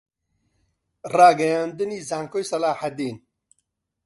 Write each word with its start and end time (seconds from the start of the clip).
ڕاگەیاندنی 1.13 1.99
زانکۆی 2.09 2.47
سەلاحەددین 2.51 3.17